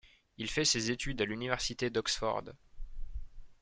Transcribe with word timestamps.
Il 0.39 0.49
fait 0.49 0.65
ses 0.65 0.89
études 0.89 1.21
à 1.21 1.25
l'Université 1.25 1.91
d'Oxford. 1.91 2.41